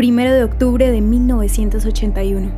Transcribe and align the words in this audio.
1 0.00 0.32
de 0.32 0.44
octubre 0.44 0.90
de 0.90 1.02
1981. 1.02 2.50